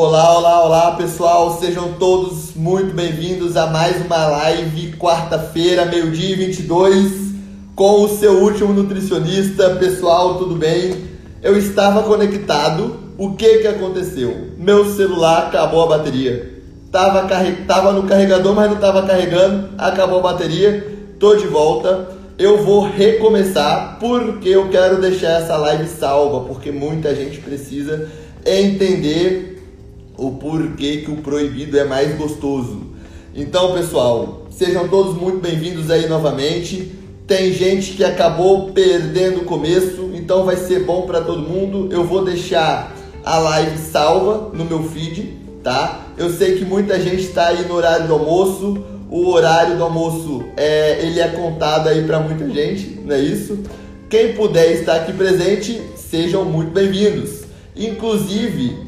Olá, 0.00 0.38
olá, 0.38 0.64
olá 0.64 0.92
pessoal, 0.92 1.58
sejam 1.58 1.94
todos 1.94 2.54
muito 2.54 2.94
bem-vindos 2.94 3.56
a 3.56 3.66
mais 3.66 4.00
uma 4.06 4.28
live, 4.28 4.92
quarta-feira, 4.92 5.86
meio-dia 5.86 6.36
22, 6.36 7.32
com 7.74 8.04
o 8.04 8.08
seu 8.08 8.34
último 8.34 8.72
nutricionista. 8.72 9.70
Pessoal, 9.74 10.38
tudo 10.38 10.54
bem? 10.54 11.02
Eu 11.42 11.58
estava 11.58 12.04
conectado, 12.04 12.96
o 13.18 13.32
que 13.32 13.58
que 13.58 13.66
aconteceu? 13.66 14.52
Meu 14.56 14.84
celular 14.94 15.48
acabou 15.48 15.82
a 15.82 15.98
bateria. 15.98 16.62
Tava, 16.92 17.26
carre... 17.26 17.64
tava 17.66 17.92
no 17.92 18.04
carregador, 18.04 18.54
mas 18.54 18.68
não 18.68 18.76
estava 18.76 19.02
carregando, 19.02 19.70
acabou 19.76 20.20
a 20.20 20.22
bateria, 20.22 20.96
tô 21.18 21.34
de 21.34 21.48
volta. 21.48 22.16
Eu 22.38 22.62
vou 22.62 22.88
recomeçar 22.88 23.98
porque 23.98 24.48
eu 24.48 24.68
quero 24.68 25.00
deixar 25.00 25.40
essa 25.40 25.56
live 25.56 25.88
salva, 25.88 26.46
porque 26.46 26.70
muita 26.70 27.12
gente 27.16 27.40
precisa 27.40 28.08
entender 28.46 29.57
o 30.18 30.32
porquê 30.32 30.98
que 30.98 31.10
o 31.12 31.18
proibido 31.18 31.78
é 31.78 31.84
mais 31.84 32.18
gostoso. 32.18 32.82
Então, 33.34 33.72
pessoal, 33.72 34.48
sejam 34.50 34.88
todos 34.88 35.16
muito 35.16 35.38
bem-vindos 35.38 35.92
aí 35.92 36.08
novamente. 36.08 36.92
Tem 37.24 37.52
gente 37.52 37.92
que 37.92 38.02
acabou 38.02 38.72
perdendo 38.72 39.42
o 39.42 39.44
começo, 39.44 40.10
então 40.14 40.44
vai 40.44 40.56
ser 40.56 40.84
bom 40.84 41.02
para 41.02 41.20
todo 41.20 41.48
mundo. 41.48 41.88
Eu 41.92 42.02
vou 42.04 42.24
deixar 42.24 42.92
a 43.24 43.38
live 43.38 43.78
salva 43.78 44.50
no 44.52 44.64
meu 44.64 44.82
feed, 44.82 45.36
tá? 45.62 46.06
Eu 46.16 46.30
sei 46.30 46.58
que 46.58 46.64
muita 46.64 46.98
gente 46.98 47.22
está 47.22 47.48
aí 47.48 47.64
no 47.68 47.74
horário 47.74 48.08
do 48.08 48.14
almoço. 48.14 48.82
O 49.08 49.28
horário 49.28 49.76
do 49.76 49.84
almoço 49.84 50.44
é, 50.56 51.06
ele 51.06 51.20
é 51.20 51.28
contado 51.28 51.88
aí 51.88 52.04
para 52.04 52.18
muita 52.18 52.48
gente, 52.50 53.00
não 53.04 53.14
é 53.14 53.20
isso? 53.20 53.58
Quem 54.10 54.34
puder 54.34 54.72
estar 54.72 54.96
aqui 54.96 55.12
presente, 55.12 55.80
sejam 55.96 56.44
muito 56.44 56.72
bem-vindos. 56.72 57.44
Inclusive, 57.76 58.87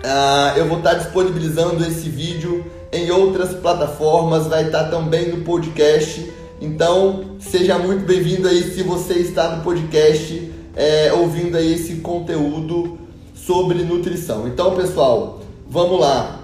Uh, 0.00 0.56
eu 0.56 0.66
vou 0.66 0.78
estar 0.78 0.94
disponibilizando 0.94 1.84
esse 1.84 2.08
vídeo 2.08 2.64
em 2.90 3.10
outras 3.10 3.54
plataformas, 3.54 4.46
vai 4.46 4.66
estar 4.66 4.84
também 4.84 5.28
no 5.28 5.44
podcast. 5.44 6.32
Então, 6.60 7.36
seja 7.38 7.78
muito 7.78 8.06
bem-vindo 8.06 8.48
aí 8.48 8.62
se 8.62 8.82
você 8.82 9.14
está 9.14 9.56
no 9.56 9.62
podcast 9.62 10.50
é, 10.74 11.12
ouvindo 11.12 11.56
aí 11.56 11.74
esse 11.74 11.96
conteúdo 11.96 12.98
sobre 13.34 13.82
nutrição. 13.82 14.48
Então, 14.48 14.74
pessoal, 14.74 15.40
vamos 15.68 16.00
lá. 16.00 16.40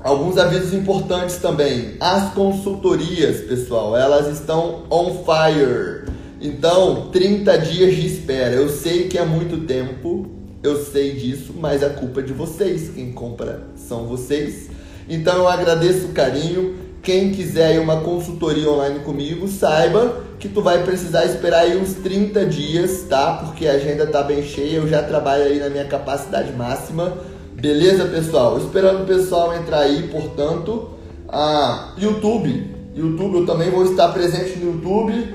Alguns 0.00 0.38
avisos 0.38 0.72
importantes 0.72 1.36
também. 1.38 1.94
As 1.98 2.32
consultorias, 2.34 3.40
pessoal, 3.40 3.96
elas 3.96 4.28
estão 4.28 4.84
on 4.88 5.24
fire. 5.24 6.04
Então, 6.40 7.08
30 7.10 7.58
dias 7.58 7.96
de 7.96 8.06
espera. 8.06 8.54
Eu 8.54 8.68
sei 8.68 9.08
que 9.08 9.18
é 9.18 9.24
muito 9.24 9.66
tempo, 9.66 10.35
eu 10.66 10.84
sei 10.84 11.12
disso, 11.12 11.54
mas 11.56 11.82
a 11.82 11.90
culpa 11.90 12.20
é 12.20 12.22
de 12.22 12.32
vocês. 12.32 12.90
Quem 12.94 13.12
compra 13.12 13.62
são 13.76 14.06
vocês. 14.06 14.68
Então 15.08 15.36
eu 15.36 15.48
agradeço 15.48 16.06
o 16.06 16.12
carinho. 16.12 16.74
Quem 17.02 17.30
quiser 17.30 17.78
uma 17.78 18.00
consultoria 18.00 18.68
online 18.68 18.98
comigo, 19.00 19.46
saiba 19.46 20.24
que 20.40 20.48
tu 20.48 20.60
vai 20.60 20.82
precisar 20.82 21.24
esperar 21.24 21.60
aí 21.60 21.80
uns 21.80 21.94
30 21.94 22.44
dias, 22.46 23.04
tá? 23.08 23.44
Porque 23.44 23.66
a 23.68 23.74
agenda 23.74 24.06
tá 24.08 24.24
bem 24.24 24.42
cheia, 24.42 24.78
eu 24.78 24.88
já 24.88 25.02
trabalho 25.02 25.44
aí 25.44 25.60
na 25.60 25.70
minha 25.70 25.84
capacidade 25.84 26.52
máxima. 26.52 27.16
Beleza, 27.54 28.06
pessoal? 28.06 28.58
Esperando 28.58 29.04
o 29.04 29.06
pessoal 29.06 29.54
entrar 29.54 29.80
aí, 29.80 30.08
portanto, 30.08 30.90
a 31.28 31.94
YouTube. 31.96 32.74
YouTube, 32.94 33.38
eu 33.38 33.46
também 33.46 33.70
vou 33.70 33.84
estar 33.84 34.08
presente 34.08 34.58
no 34.58 34.72
YouTube. 34.72 35.34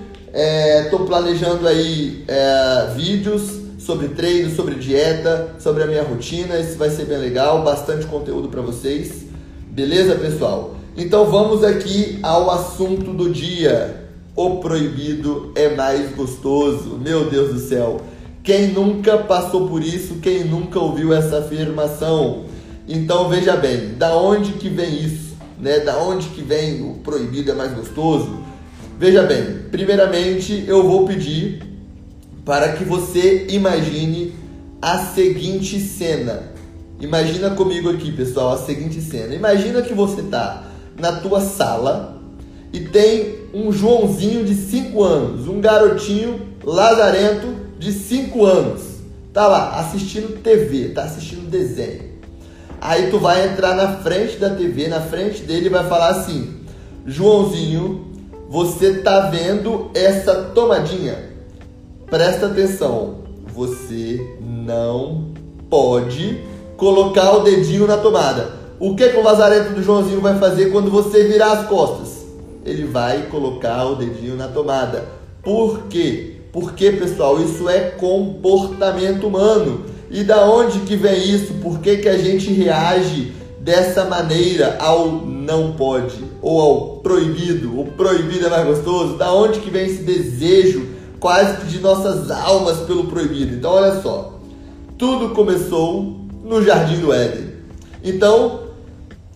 Estou 0.83 1.03
é, 1.03 1.05
planejando 1.05 1.67
aí 1.67 2.25
é, 2.27 2.93
vídeos 2.95 3.60
sobre 3.85 4.09
treino, 4.09 4.53
sobre 4.55 4.75
dieta, 4.75 5.55
sobre 5.59 5.83
a 5.83 5.87
minha 5.87 6.03
rotina. 6.03 6.59
Isso 6.59 6.77
vai 6.77 6.89
ser 6.89 7.05
bem 7.05 7.17
legal, 7.17 7.63
bastante 7.63 8.05
conteúdo 8.05 8.47
para 8.47 8.61
vocês. 8.61 9.25
Beleza, 9.67 10.15
pessoal? 10.15 10.75
Então 10.95 11.25
vamos 11.25 11.63
aqui 11.63 12.19
ao 12.21 12.51
assunto 12.51 13.11
do 13.11 13.29
dia. 13.29 14.09
O 14.35 14.57
proibido 14.57 15.51
é 15.55 15.75
mais 15.75 16.13
gostoso. 16.15 16.99
Meu 17.01 17.29
Deus 17.29 17.53
do 17.53 17.59
céu. 17.59 18.01
Quem 18.43 18.67
nunca 18.67 19.17
passou 19.17 19.67
por 19.67 19.83
isso, 19.83 20.15
quem 20.15 20.43
nunca 20.43 20.79
ouviu 20.79 21.13
essa 21.13 21.39
afirmação? 21.39 22.45
Então 22.87 23.29
veja 23.29 23.55
bem, 23.55 23.93
da 23.95 24.15
onde 24.17 24.53
que 24.53 24.67
vem 24.67 24.99
isso? 24.99 25.35
Né? 25.59 25.79
Da 25.79 25.97
onde 25.97 26.27
que 26.29 26.41
vem 26.41 26.81
o 26.81 26.95
proibido 26.95 27.51
é 27.51 27.53
mais 27.53 27.73
gostoso? 27.73 28.41
Veja 28.99 29.23
bem, 29.23 29.43
primeiramente 29.71 30.65
eu 30.67 30.83
vou 30.83 31.05
pedir 31.05 31.70
para 32.45 32.73
que 32.73 32.83
você 32.83 33.47
imagine 33.49 34.33
a 34.81 34.97
seguinte 34.97 35.79
cena. 35.79 36.51
Imagina 36.99 37.51
comigo 37.51 37.89
aqui, 37.89 38.11
pessoal, 38.11 38.53
a 38.53 38.57
seguinte 38.57 39.01
cena. 39.01 39.33
Imagina 39.33 39.81
que 39.81 39.93
você 39.93 40.21
está 40.21 40.63
na 40.99 41.13
tua 41.13 41.41
sala 41.41 42.21
e 42.73 42.79
tem 42.79 43.35
um 43.53 43.71
Joãozinho 43.71 44.45
de 44.45 44.55
5 44.55 45.03
anos, 45.03 45.47
um 45.47 45.59
garotinho 45.59 46.47
lazarento 46.63 47.47
de 47.77 47.91
5 47.91 48.45
anos. 48.45 48.81
Tá 49.33 49.47
lá 49.47 49.79
assistindo 49.79 50.41
TV, 50.41 50.89
tá 50.89 51.03
assistindo 51.03 51.49
desenho. 51.49 52.11
Aí 52.79 53.09
tu 53.11 53.19
vai 53.19 53.47
entrar 53.47 53.75
na 53.75 53.97
frente 53.97 54.37
da 54.37 54.49
TV, 54.49 54.87
na 54.87 55.01
frente 55.01 55.43
dele 55.43 55.67
e 55.67 55.69
vai 55.69 55.87
falar 55.87 56.09
assim: 56.09 56.55
"Joãozinho, 57.05 58.07
você 58.49 58.95
tá 58.95 59.29
vendo 59.29 59.91
essa 59.93 60.33
tomadinha?" 60.53 61.30
Presta 62.11 62.47
atenção, 62.47 63.19
você 63.55 64.35
não 64.41 65.29
pode 65.69 66.41
colocar 66.75 67.37
o 67.37 67.39
dedinho 67.39 67.87
na 67.87 67.95
tomada. 67.95 68.51
O 68.77 68.97
que, 68.97 69.07
que 69.07 69.17
o 69.17 69.23
lazarento 69.23 69.73
do 69.73 69.81
Joãozinho 69.81 70.19
vai 70.19 70.37
fazer 70.37 70.71
quando 70.71 70.91
você 70.91 71.23
virar 71.23 71.53
as 71.53 71.67
costas? 71.67 72.25
Ele 72.65 72.83
vai 72.83 73.27
colocar 73.27 73.85
o 73.85 73.95
dedinho 73.95 74.35
na 74.35 74.49
tomada. 74.49 75.05
Por 75.41 75.83
quê? 75.83 76.35
Porque, 76.51 76.91
pessoal, 76.91 77.41
isso 77.41 77.69
é 77.69 77.91
comportamento 77.91 79.25
humano. 79.25 79.85
E 80.09 80.21
da 80.21 80.45
onde 80.51 80.79
que 80.79 80.97
vem 80.97 81.17
isso? 81.17 81.53
Por 81.61 81.79
que, 81.79 81.97
que 81.97 82.09
a 82.09 82.17
gente 82.17 82.51
reage 82.51 83.31
dessa 83.57 84.03
maneira 84.03 84.75
ao 84.79 85.07
não 85.07 85.71
pode 85.73 86.25
ou 86.41 86.59
ao 86.59 86.81
proibido? 86.97 87.79
O 87.79 87.85
proibido 87.85 88.47
é 88.47 88.49
mais 88.49 88.67
gostoso? 88.67 89.15
Da 89.15 89.33
onde 89.33 89.61
que 89.61 89.69
vem 89.69 89.85
esse 89.85 90.03
desejo 90.03 90.90
quase 91.21 91.57
que 91.57 91.67
de 91.67 91.79
nossas 91.79 92.31
almas 92.31 92.79
pelo 92.79 93.05
proibido. 93.05 93.55
Então, 93.55 93.71
olha 93.71 94.01
só, 94.01 94.39
tudo 94.97 95.35
começou 95.35 96.19
no 96.43 96.63
jardim 96.63 96.99
do 96.99 97.13
Éden. 97.13 97.51
Então, 98.03 98.61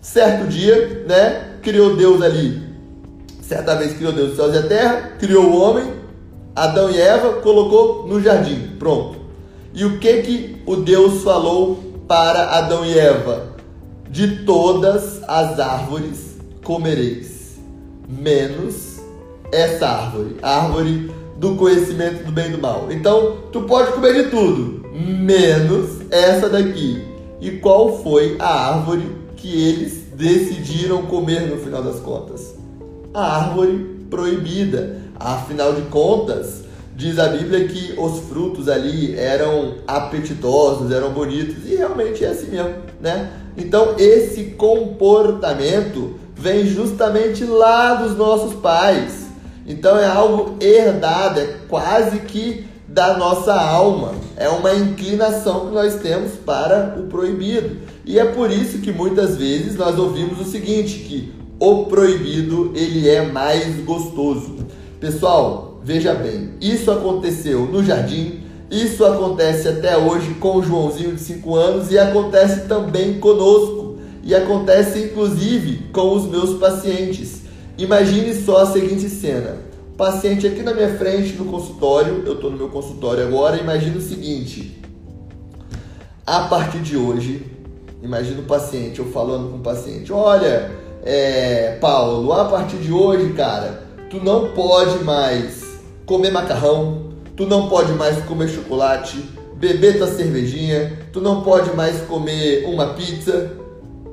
certo 0.02 0.48
dia, 0.48 1.04
né, 1.08 1.58
criou 1.62 1.96
Deus 1.96 2.20
ali. 2.20 2.60
Certa 3.40 3.76
vez 3.76 3.96
criou 3.96 4.12
Deus 4.12 4.32
os 4.32 4.36
céus 4.36 4.54
e 4.54 4.58
a 4.58 4.66
terra, 4.66 5.12
criou 5.20 5.44
o 5.44 5.60
homem, 5.60 5.92
Adão 6.56 6.90
e 6.90 7.00
Eva, 7.00 7.34
colocou 7.34 8.08
no 8.08 8.20
jardim. 8.20 8.72
Pronto. 8.80 9.20
E 9.72 9.84
o 9.84 10.00
que 10.00 10.22
que 10.22 10.62
o 10.66 10.76
Deus 10.76 11.22
falou 11.22 12.02
para 12.08 12.56
Adão 12.58 12.84
e 12.84 12.98
Eva? 12.98 13.54
De 14.10 14.44
todas 14.44 15.22
as 15.28 15.60
árvores 15.60 16.36
comereis, 16.64 17.60
menos 18.08 18.96
essa 19.52 19.86
árvore, 19.86 20.36
a 20.42 20.62
árvore 20.62 21.15
do 21.38 21.54
conhecimento 21.54 22.24
do 22.24 22.32
bem 22.32 22.46
e 22.46 22.52
do 22.52 22.58
mal. 22.58 22.88
Então, 22.90 23.36
tu 23.52 23.62
pode 23.62 23.92
comer 23.92 24.24
de 24.24 24.30
tudo, 24.30 24.88
menos 24.92 26.00
essa 26.10 26.48
daqui. 26.48 27.02
E 27.40 27.52
qual 27.52 28.02
foi 28.02 28.36
a 28.38 28.74
árvore 28.74 29.04
que 29.36 29.68
eles 29.68 30.04
decidiram 30.14 31.02
comer 31.02 31.42
no 31.42 31.58
final 31.58 31.82
das 31.82 32.00
contas? 32.00 32.54
A 33.12 33.44
árvore 33.44 33.96
proibida. 34.08 35.04
Afinal 35.18 35.74
de 35.74 35.82
contas, 35.82 36.64
diz 36.94 37.18
a 37.18 37.28
Bíblia 37.28 37.66
que 37.68 37.94
os 37.98 38.20
frutos 38.28 38.68
ali 38.68 39.14
eram 39.14 39.74
apetitosos, 39.86 40.90
eram 40.90 41.10
bonitos, 41.10 41.70
e 41.70 41.76
realmente 41.76 42.24
é 42.24 42.28
assim 42.28 42.50
mesmo, 42.50 42.74
né? 43.00 43.30
Então, 43.56 43.94
esse 43.98 44.44
comportamento 44.58 46.16
vem 46.34 46.66
justamente 46.66 47.44
lá 47.44 47.94
dos 47.94 48.16
nossos 48.16 48.54
pais 48.54 49.25
então 49.66 49.98
é 49.98 50.06
algo 50.06 50.56
herdado, 50.60 51.40
é 51.40 51.56
quase 51.68 52.20
que 52.20 52.66
da 52.86 53.16
nossa 53.18 53.52
alma. 53.52 54.14
É 54.36 54.48
uma 54.48 54.72
inclinação 54.74 55.66
que 55.66 55.74
nós 55.74 55.96
temos 55.96 56.32
para 56.32 56.96
o 56.98 57.04
proibido. 57.04 57.76
E 58.04 58.18
é 58.18 58.24
por 58.24 58.50
isso 58.50 58.78
que 58.78 58.92
muitas 58.92 59.36
vezes 59.36 59.76
nós 59.76 59.98
ouvimos 59.98 60.40
o 60.40 60.50
seguinte, 60.50 61.00
que 61.00 61.32
o 61.58 61.86
proibido 61.86 62.72
ele 62.74 63.08
é 63.08 63.22
mais 63.22 63.76
gostoso. 63.84 64.56
Pessoal, 65.00 65.80
veja 65.82 66.14
bem, 66.14 66.50
isso 66.60 66.90
aconteceu 66.90 67.66
no 67.66 67.82
jardim, 67.82 68.40
isso 68.70 69.04
acontece 69.04 69.68
até 69.68 69.96
hoje 69.96 70.34
com 70.34 70.56
o 70.56 70.62
Joãozinho 70.62 71.14
de 71.14 71.20
5 71.20 71.54
anos 71.54 71.90
e 71.90 71.98
acontece 71.98 72.68
também 72.68 73.18
conosco. 73.18 73.96
E 74.22 74.34
acontece 74.34 74.98
inclusive 74.98 75.88
com 75.92 76.14
os 76.14 76.26
meus 76.26 76.58
pacientes. 76.58 77.45
Imagine 77.78 78.34
só 78.34 78.62
a 78.62 78.66
seguinte 78.66 79.08
cena: 79.08 79.58
paciente 79.96 80.46
aqui 80.46 80.62
na 80.62 80.74
minha 80.74 80.96
frente 80.96 81.34
no 81.34 81.46
consultório, 81.46 82.22
eu 82.26 82.34
estou 82.34 82.50
no 82.50 82.56
meu 82.56 82.68
consultório 82.68 83.26
agora. 83.26 83.56
Imagine 83.56 83.98
o 83.98 84.02
seguinte: 84.02 84.80
a 86.26 86.42
partir 86.42 86.78
de 86.78 86.96
hoje, 86.96 87.56
Imagina 88.02 88.40
o 88.40 88.44
paciente, 88.44 88.98
eu 88.98 89.06
falando 89.06 89.50
com 89.50 89.56
o 89.56 89.60
paciente, 89.60 90.12
olha, 90.12 90.70
é, 91.02 91.76
Paulo, 91.80 92.32
a 92.32 92.44
partir 92.44 92.76
de 92.76 92.92
hoje, 92.92 93.32
cara, 93.32 93.82
tu 94.10 94.18
não 94.18 94.50
pode 94.50 95.02
mais 95.02 95.64
comer 96.04 96.30
macarrão, 96.30 97.10
tu 97.34 97.46
não 97.46 97.68
pode 97.68 97.92
mais 97.92 98.22
comer 98.24 98.48
chocolate, 98.48 99.18
beber 99.56 99.98
tua 99.98 100.06
cervejinha, 100.06 101.08
tu 101.12 101.20
não 101.20 101.42
pode 101.42 101.74
mais 101.74 102.00
comer 102.02 102.66
uma 102.66 102.94
pizza, 102.94 103.52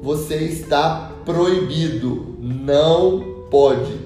você 0.02 0.38
está 0.38 1.12
proibido, 1.26 2.36
não 2.40 3.33
pode. 3.54 4.00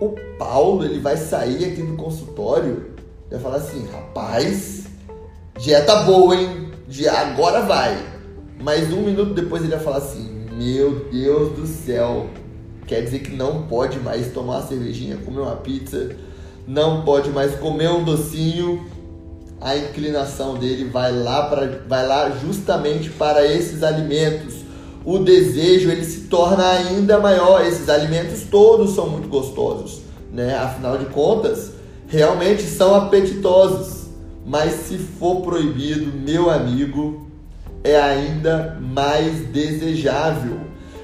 O 0.00 0.14
Paulo, 0.38 0.84
ele 0.84 1.00
vai 1.00 1.16
sair 1.16 1.72
aqui 1.72 1.82
do 1.82 1.96
consultório 1.96 2.92
e 3.26 3.30
vai 3.32 3.40
falar 3.40 3.56
assim, 3.56 3.84
rapaz, 3.90 4.84
dieta 5.58 6.04
boa, 6.04 6.36
hein? 6.36 6.70
De 6.86 7.08
agora 7.08 7.62
vai. 7.62 7.98
Mas 8.62 8.92
um 8.92 9.02
minuto 9.02 9.34
depois 9.34 9.62
ele 9.62 9.72
vai 9.72 9.80
falar 9.80 9.96
assim, 9.96 10.46
meu 10.52 11.06
Deus 11.10 11.56
do 11.56 11.66
céu, 11.66 12.28
quer 12.86 13.02
dizer 13.02 13.18
que 13.18 13.34
não 13.34 13.62
pode 13.66 13.98
mais 13.98 14.32
tomar 14.32 14.58
uma 14.58 14.66
cervejinha, 14.68 15.16
comer 15.16 15.40
uma 15.40 15.56
pizza, 15.56 16.14
não 16.64 17.02
pode 17.02 17.30
mais 17.30 17.56
comer 17.56 17.90
um 17.90 18.04
docinho. 18.04 18.86
A 19.60 19.76
inclinação 19.76 20.54
dele 20.54 20.84
vai 20.84 21.10
lá 21.10 21.48
para 21.48 21.82
vai 21.88 22.06
lá 22.06 22.30
justamente 22.30 23.10
para 23.10 23.44
esses 23.44 23.82
alimentos. 23.82 24.67
O 25.10 25.18
desejo 25.20 25.90
ele 25.90 26.04
se 26.04 26.24
torna 26.24 26.68
ainda 26.68 27.18
maior. 27.18 27.64
Esses 27.64 27.88
alimentos 27.88 28.42
todos 28.42 28.94
são 28.94 29.08
muito 29.08 29.26
gostosos, 29.26 30.02
né? 30.30 30.54
Afinal 30.54 30.98
de 30.98 31.06
contas, 31.06 31.72
realmente 32.06 32.60
são 32.60 32.94
apetitosos. 32.94 34.08
Mas 34.44 34.70
se 34.74 34.98
for 34.98 35.40
proibido, 35.40 36.12
meu 36.14 36.50
amigo, 36.50 37.26
é 37.82 37.98
ainda 37.98 38.76
mais 38.82 39.46
desejável. 39.46 40.60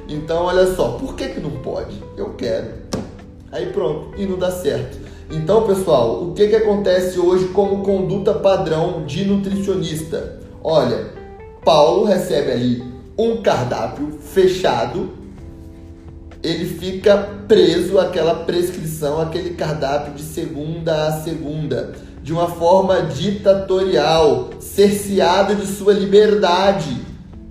Então, 0.07 0.43
olha 0.45 0.67
só, 0.75 0.99
por 0.99 1.15
que, 1.15 1.29
que 1.29 1.41
não 1.41 1.53
pode? 1.63 1.97
Eu 2.15 2.35
quero. 2.35 2.73
Aí 3.51 3.73
pronto, 3.73 4.21
e 4.21 4.27
não 4.27 4.37
dá 4.37 4.51
certo. 4.51 4.99
Então, 5.31 5.67
pessoal, 5.67 6.25
o 6.25 6.35
que, 6.35 6.49
que 6.49 6.57
acontece 6.57 7.19
hoje 7.19 7.47
como 7.55 7.83
conduta 7.83 8.35
padrão 8.35 9.07
de 9.07 9.25
nutricionista? 9.25 10.41
Olha, 10.63 11.07
Paulo 11.65 12.05
recebe 12.05 12.53
ali 12.53 12.94
um 13.17 13.43
cardápio 13.43 14.19
fechado, 14.21 15.13
ele 16.43 16.67
fica 16.67 17.17
preso 17.49 17.99
àquela 17.99 18.45
prescrição, 18.45 19.21
aquele 19.21 19.51
cardápio 19.55 20.15
de 20.15 20.23
segunda 20.23 21.09
a 21.09 21.23
segunda 21.23 21.95
de 22.25 22.33
uma 22.33 22.49
forma 22.49 23.03
ditatorial, 23.03 24.49
cerceado 24.59 25.55
de 25.55 25.67
sua 25.67 25.93
liberdade, 25.93 26.97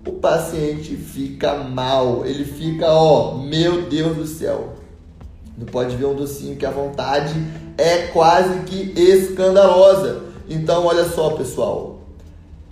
o 0.04 0.14
paciente 0.14 0.96
fica 0.96 1.54
mal. 1.58 2.26
Ele 2.26 2.44
fica, 2.44 2.92
ó, 2.92 3.38
meu 3.38 3.84
Deus 3.84 4.18
do 4.18 4.26
céu. 4.26 4.74
Não 5.56 5.68
pode 5.68 5.96
ver 5.96 6.06
um 6.06 6.16
docinho 6.16 6.56
que 6.56 6.66
a 6.66 6.72
vontade 6.72 7.36
é 7.78 8.08
quase 8.08 8.62
que 8.62 9.00
escandalosa. 9.00 10.24
Então, 10.50 10.88
olha 10.88 11.06
só, 11.06 11.30
pessoal. 11.30 11.93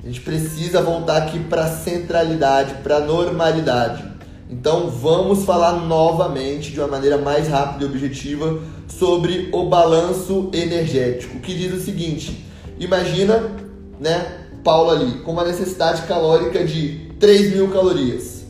A 0.04 0.08
gente 0.08 0.22
precisa 0.22 0.82
voltar 0.82 1.18
aqui 1.18 1.40
para 1.40 1.68
centralidade, 1.68 2.76
para 2.82 3.00
normalidade. 3.00 4.04
Então 4.50 4.90
vamos 4.90 5.46
falar 5.46 5.74
novamente 5.74 6.72
de 6.72 6.80
uma 6.80 6.88
maneira 6.88 7.20
mais 7.20 7.48
rápida 7.48 7.86
e 7.86 7.88
objetiva 7.88 8.60
sobre 8.88 9.50
o 9.52 9.68
balanço 9.68 10.50
energético, 10.54 11.40
que 11.40 11.54
diz 11.54 11.72
o 11.72 11.80
seguinte: 11.80 12.46
imagina, 12.80 13.52
né, 14.00 14.40
Paulo 14.64 14.90
ali 14.90 15.20
com 15.20 15.32
uma 15.32 15.44
necessidade 15.44 16.02
calórica 16.04 16.64
de 16.66 17.12
3 17.20 17.54
mil 17.54 17.70
calorias. 17.70 18.42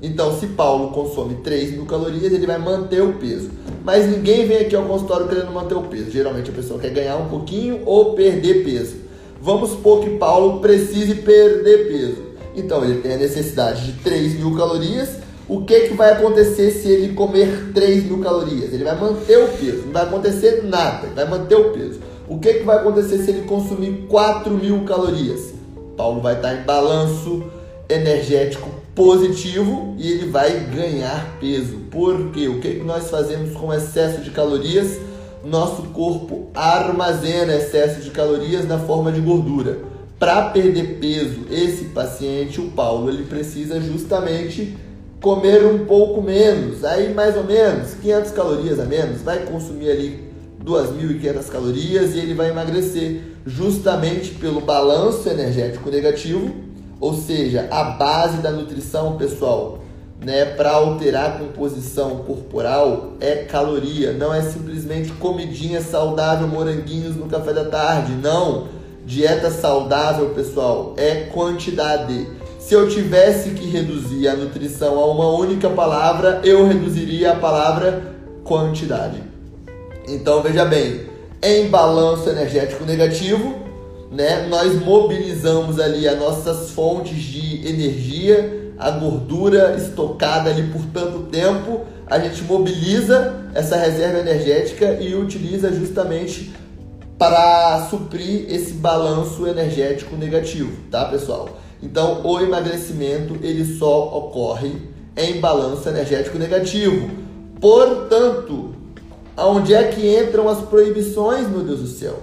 Então, 0.00 0.38
se 0.38 0.48
Paulo 0.48 0.90
consome 0.90 1.36
3 1.42 1.72
mil 1.72 1.86
calorias, 1.86 2.32
ele 2.32 2.46
vai 2.46 2.58
manter 2.58 3.02
o 3.02 3.14
peso. 3.14 3.50
Mas 3.84 4.08
ninguém 4.08 4.46
vem 4.46 4.58
aqui 4.58 4.74
ao 4.74 4.84
consultório 4.84 5.28
querendo 5.28 5.52
manter 5.52 5.74
o 5.74 5.82
peso. 5.82 6.10
Geralmente 6.10 6.50
a 6.50 6.52
pessoa 6.52 6.78
quer 6.78 6.90
ganhar 6.90 7.16
um 7.16 7.28
pouquinho 7.28 7.82
ou 7.84 8.14
perder 8.14 8.64
peso. 8.64 8.96
Vamos 9.42 9.70
supor 9.70 10.04
que 10.04 10.16
Paulo 10.16 10.60
precise 10.60 11.16
perder 11.16 11.88
peso. 11.88 12.22
Então, 12.56 12.82
ele 12.84 13.00
tem 13.00 13.14
a 13.14 13.18
necessidade 13.18 13.84
de 13.84 13.92
3 14.00 14.38
mil 14.38 14.56
calorias 14.56 15.22
o 15.48 15.64
que, 15.64 15.88
que 15.88 15.94
vai 15.94 16.12
acontecer 16.12 16.70
se 16.70 16.88
ele 16.88 17.14
comer 17.14 17.72
3 17.74 18.04
mil 18.04 18.20
calorias? 18.20 18.72
Ele 18.72 18.84
vai 18.84 18.98
manter 18.98 19.36
o 19.38 19.48
peso, 19.48 19.82
não 19.84 19.92
vai 19.92 20.04
acontecer 20.04 20.62
nada, 20.64 21.06
ele 21.06 21.14
vai 21.14 21.28
manter 21.28 21.56
o 21.56 21.72
peso. 21.72 22.00
O 22.28 22.38
que, 22.38 22.54
que 22.54 22.64
vai 22.64 22.78
acontecer 22.78 23.18
se 23.18 23.30
ele 23.30 23.42
consumir 23.42 24.06
4 24.08 24.50
mil 24.50 24.84
calorias? 24.84 25.52
Paulo 25.96 26.20
vai 26.20 26.36
estar 26.36 26.54
em 26.54 26.62
balanço 26.62 27.44
energético 27.86 28.70
positivo 28.94 29.94
e 29.98 30.12
ele 30.12 30.30
vai 30.30 30.58
ganhar 30.74 31.36
peso. 31.40 31.80
Porque 31.90 32.48
o 32.48 32.60
que, 32.60 32.76
que 32.76 32.84
nós 32.84 33.10
fazemos 33.10 33.54
com 33.54 33.74
excesso 33.74 34.22
de 34.22 34.30
calorias? 34.30 34.98
Nosso 35.44 35.82
corpo 35.88 36.48
armazena 36.54 37.54
excesso 37.54 38.00
de 38.00 38.10
calorias 38.10 38.66
na 38.66 38.78
forma 38.78 39.10
de 39.10 39.20
gordura. 39.20 39.78
Para 40.18 40.50
perder 40.50 41.00
peso, 41.00 41.46
esse 41.50 41.86
paciente, 41.86 42.60
o 42.60 42.70
Paulo, 42.70 43.10
ele 43.10 43.24
precisa 43.24 43.80
justamente 43.80 44.76
comer 45.20 45.64
um 45.64 45.84
pouco 45.84 46.22
menos, 46.22 46.84
aí 46.84 47.12
mais 47.12 47.36
ou 47.36 47.44
menos 47.44 47.94
500 47.94 48.30
calorias 48.32 48.80
a 48.80 48.84
menos, 48.84 49.22
vai 49.22 49.44
consumir 49.44 49.90
ali 49.90 50.32
2.500 50.64 51.48
calorias 51.48 52.14
e 52.14 52.18
ele 52.18 52.34
vai 52.34 52.50
emagrecer 52.50 53.20
justamente 53.44 54.30
pelo 54.34 54.60
balanço 54.60 55.28
energético 55.28 55.90
negativo, 55.90 56.52
ou 57.00 57.14
seja, 57.14 57.66
a 57.70 57.82
base 57.82 58.38
da 58.38 58.52
nutrição, 58.52 59.16
pessoal, 59.16 59.81
né, 60.24 60.44
para 60.44 60.70
alterar 60.70 61.30
a 61.30 61.38
composição 61.38 62.18
corporal 62.18 63.14
é 63.20 63.36
caloria, 63.44 64.12
não 64.12 64.32
é 64.32 64.40
simplesmente 64.42 65.10
comidinha 65.12 65.80
saudável, 65.80 66.46
moranguinhos 66.46 67.16
no 67.16 67.26
café 67.26 67.52
da 67.52 67.64
tarde, 67.64 68.12
não. 68.12 68.68
Dieta 69.04 69.50
saudável, 69.50 70.30
pessoal, 70.30 70.94
é 70.96 71.26
quantidade. 71.32 72.28
Se 72.60 72.72
eu 72.72 72.88
tivesse 72.88 73.50
que 73.50 73.68
reduzir 73.68 74.28
a 74.28 74.36
nutrição 74.36 74.98
a 75.00 75.06
uma 75.06 75.28
única 75.30 75.68
palavra, 75.68 76.40
eu 76.44 76.66
reduziria 76.66 77.32
a 77.32 77.36
palavra 77.36 78.14
quantidade. 78.44 79.20
Então 80.06 80.40
veja 80.40 80.64
bem, 80.64 81.00
em 81.42 81.66
balanço 81.68 82.30
energético 82.30 82.84
negativo, 82.84 83.56
né, 84.12 84.46
nós 84.48 84.80
mobilizamos 84.80 85.80
ali 85.80 86.06
as 86.06 86.18
nossas 86.18 86.70
fontes 86.70 87.16
de 87.16 87.66
energia, 87.66 88.61
a 88.82 88.90
gordura 88.90 89.76
estocada 89.76 90.50
ali 90.50 90.64
por 90.64 90.84
tanto 90.86 91.20
tempo, 91.30 91.82
a 92.04 92.18
gente 92.18 92.42
mobiliza 92.42 93.46
essa 93.54 93.76
reserva 93.76 94.18
energética 94.18 94.94
e 95.00 95.14
utiliza 95.14 95.72
justamente 95.72 96.52
para 97.16 97.86
suprir 97.88 98.46
esse 98.52 98.72
balanço 98.72 99.46
energético 99.46 100.16
negativo, 100.16 100.72
tá, 100.90 101.04
pessoal? 101.04 101.60
Então, 101.80 102.22
o 102.24 102.40
emagrecimento 102.40 103.36
ele 103.40 103.64
só 103.78 104.18
ocorre 104.18 104.72
em 105.16 105.40
balanço 105.40 105.88
energético 105.88 106.36
negativo. 106.36 107.08
Portanto, 107.60 108.74
aonde 109.36 109.74
é 109.74 109.84
que 109.84 110.18
entram 110.18 110.48
as 110.48 110.58
proibições, 110.58 111.48
meu 111.48 111.60
Deus 111.60 111.80
do 111.80 111.86
céu? 111.86 112.20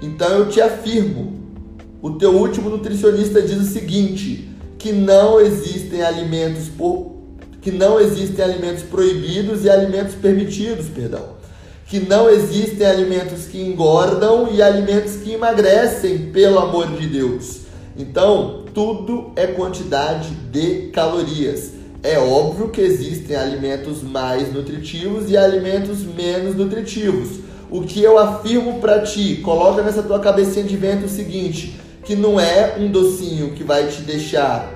Então 0.00 0.28
eu 0.30 0.48
te 0.48 0.60
afirmo, 0.60 1.40
o 2.00 2.10
teu 2.12 2.32
último 2.32 2.68
nutricionista 2.68 3.40
diz 3.40 3.60
o 3.60 3.72
seguinte, 3.72 4.51
que 4.82 4.92
não 4.92 5.40
existem 5.40 6.02
alimentos 6.02 6.68
por, 6.68 7.12
que 7.60 7.70
não 7.70 8.00
existem 8.00 8.44
alimentos 8.44 8.82
proibidos 8.82 9.64
e 9.64 9.70
alimentos 9.70 10.16
permitidos, 10.16 10.88
perdão. 10.88 11.36
Que 11.86 12.00
não 12.00 12.28
existem 12.28 12.84
alimentos 12.84 13.46
que 13.46 13.60
engordam 13.60 14.48
e 14.52 14.60
alimentos 14.60 15.16
que 15.16 15.34
emagrecem, 15.34 16.32
pelo 16.32 16.58
amor 16.58 16.90
de 16.98 17.06
Deus. 17.06 17.60
Então, 17.96 18.64
tudo 18.74 19.30
é 19.36 19.46
quantidade 19.46 20.30
de 20.50 20.88
calorias. 20.88 21.74
É 22.02 22.18
óbvio 22.18 22.70
que 22.70 22.80
existem 22.80 23.36
alimentos 23.36 24.02
mais 24.02 24.52
nutritivos 24.52 25.30
e 25.30 25.36
alimentos 25.36 26.00
menos 26.00 26.56
nutritivos. 26.56 27.38
O 27.70 27.82
que 27.82 28.02
eu 28.02 28.18
afirmo 28.18 28.80
para 28.80 29.02
ti, 29.02 29.36
coloca 29.36 29.80
nessa 29.80 30.02
tua 30.02 30.18
cabecinha 30.18 30.64
de 30.64 30.76
vento 30.76 31.06
o 31.06 31.08
seguinte, 31.08 31.80
que 32.04 32.16
não 32.16 32.38
é 32.38 32.76
um 32.78 32.90
docinho 32.90 33.52
que 33.52 33.62
vai 33.62 33.86
te 33.88 34.02
deixar 34.02 34.72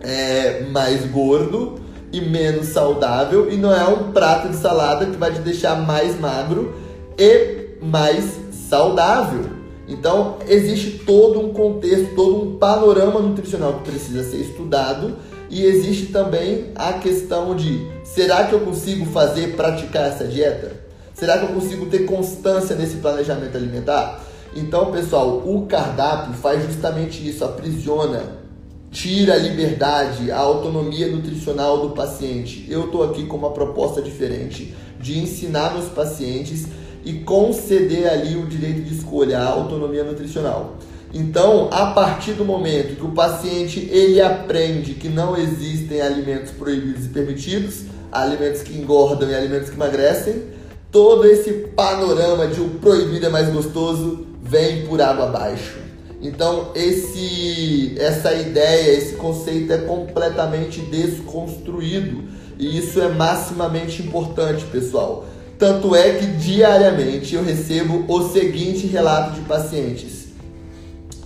é, 0.00 0.62
mais 0.70 1.04
gordo 1.06 1.80
e 2.12 2.20
menos 2.20 2.68
saudável 2.68 3.50
e 3.50 3.56
não 3.56 3.72
é 3.74 3.86
um 3.86 4.12
prato 4.12 4.48
de 4.48 4.56
salada 4.56 5.06
que 5.06 5.16
vai 5.16 5.32
te 5.32 5.40
deixar 5.40 5.76
mais 5.76 6.18
magro 6.18 6.74
e 7.18 7.76
mais 7.82 8.24
saudável. 8.68 9.56
Então, 9.88 10.38
existe 10.48 11.02
todo 11.04 11.40
um 11.40 11.52
contexto, 11.52 12.14
todo 12.14 12.42
um 12.42 12.58
panorama 12.58 13.20
nutricional 13.20 13.74
que 13.74 13.90
precisa 13.90 14.28
ser 14.28 14.38
estudado 14.38 15.16
e 15.48 15.64
existe 15.64 16.06
também 16.06 16.72
a 16.74 16.94
questão 16.94 17.54
de: 17.54 17.86
será 18.02 18.44
que 18.44 18.52
eu 18.52 18.60
consigo 18.60 19.06
fazer, 19.06 19.54
praticar 19.54 20.08
essa 20.08 20.24
dieta? 20.24 20.72
Será 21.14 21.38
que 21.38 21.44
eu 21.44 21.50
consigo 21.50 21.86
ter 21.86 22.00
constância 22.00 22.74
nesse 22.74 22.96
planejamento 22.96 23.56
alimentar? 23.56 24.20
Então, 24.56 24.90
pessoal, 24.90 25.42
o 25.46 25.66
cardápio 25.66 26.34
faz 26.34 26.64
justamente 26.64 27.28
isso, 27.28 27.44
aprisiona 27.44 28.44
tira 28.90 29.34
a 29.34 29.36
liberdade, 29.36 30.30
a 30.30 30.38
autonomia 30.38 31.06
nutricional 31.08 31.86
do 31.86 31.90
paciente. 31.90 32.66
Eu 32.66 32.86
estou 32.86 33.04
aqui 33.04 33.26
com 33.26 33.36
uma 33.36 33.50
proposta 33.50 34.00
diferente 34.00 34.74
de 34.98 35.18
ensinar 35.18 35.74
meus 35.74 35.90
pacientes 35.90 36.66
e 37.04 37.12
conceder 37.12 38.08
ali 38.08 38.36
o 38.36 38.46
direito 38.46 38.80
de 38.80 38.94
escolha, 38.94 39.38
a 39.38 39.50
autonomia 39.50 40.02
nutricional. 40.02 40.76
Então, 41.12 41.68
a 41.70 41.92
partir 41.92 42.32
do 42.32 42.44
momento 42.44 42.96
que 42.96 43.04
o 43.04 43.10
paciente 43.10 43.80
ele 43.92 44.18
aprende 44.18 44.94
que 44.94 45.10
não 45.10 45.36
existem 45.36 46.00
alimentos 46.00 46.52
proibidos 46.52 47.04
e 47.04 47.08
permitidos, 47.10 47.82
alimentos 48.10 48.62
que 48.62 48.76
engordam 48.78 49.28
e 49.28 49.34
alimentos 49.34 49.68
que 49.68 49.76
emagrecem, 49.76 50.42
todo 50.90 51.26
esse 51.26 51.52
panorama 51.76 52.46
de 52.46 52.62
o 52.62 52.70
proibido 52.70 53.26
é 53.26 53.28
mais 53.28 53.50
gostoso 53.52 54.26
vem 54.48 54.86
por 54.86 55.00
água 55.00 55.26
abaixo. 55.26 55.78
Então, 56.20 56.72
esse, 56.74 57.94
essa 57.98 58.32
ideia, 58.34 58.96
esse 58.96 59.16
conceito 59.16 59.72
é 59.72 59.78
completamente 59.78 60.80
desconstruído 60.80 62.24
e 62.58 62.78
isso 62.78 63.00
é 63.00 63.08
maximamente 63.08 64.02
importante, 64.02 64.64
pessoal. 64.64 65.26
Tanto 65.58 65.94
é 65.94 66.14
que 66.14 66.26
diariamente 66.26 67.34
eu 67.34 67.44
recebo 67.44 68.04
o 68.08 68.28
seguinte 68.28 68.86
relato 68.86 69.34
de 69.34 69.40
pacientes. 69.42 70.26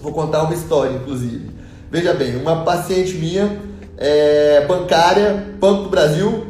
Vou 0.00 0.12
contar 0.12 0.42
uma 0.42 0.54
história, 0.54 0.96
inclusive. 0.96 1.50
Veja 1.90 2.14
bem, 2.14 2.36
uma 2.36 2.64
paciente 2.64 3.14
minha, 3.14 3.60
é, 3.96 4.64
bancária, 4.66 5.46
Banco 5.58 5.84
do 5.84 5.88
Brasil, 5.88 6.46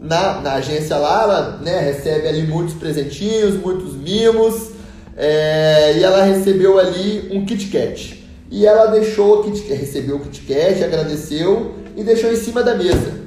na, 0.00 0.40
na 0.40 0.54
agência 0.54 0.96
lá, 0.96 1.22
ela 1.22 1.58
né, 1.62 1.80
recebe 1.80 2.28
ali 2.28 2.42
muitos 2.42 2.74
presentinhos, 2.74 3.54
muitos 3.54 3.94
mimos, 3.94 4.70
é, 5.16 5.96
e 5.98 6.02
ela 6.02 6.24
recebeu 6.24 6.78
ali 6.78 7.28
um 7.30 7.44
Kit 7.44 7.66
Kat. 7.66 8.24
E 8.50 8.66
ela 8.66 8.86
deixou 8.86 9.40
o 9.40 9.44
Kit 9.44 9.62
Kat, 9.62 9.74
recebeu 9.74 10.16
o 10.16 10.20
Kit 10.20 10.40
Kat, 10.42 10.82
agradeceu 10.82 11.74
e 11.96 12.02
deixou 12.02 12.32
em 12.32 12.36
cima 12.36 12.62
da 12.62 12.74
mesa. 12.74 13.24